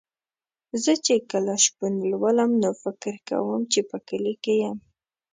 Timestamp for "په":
3.89-3.97